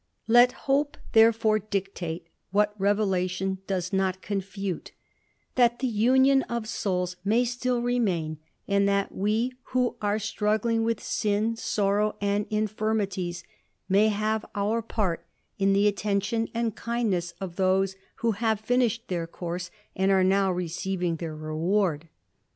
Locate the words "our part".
14.55-15.23